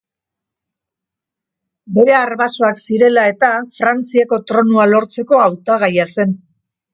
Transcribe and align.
Bere 1.97 2.15
arbasoak 2.19 2.81
zirela 2.87 3.27
eta 3.33 3.51
Frantziako 3.77 4.41
tronua 4.53 4.89
lortzeko 4.95 5.43
hautagaia 5.45 6.09
zen. 6.19 6.35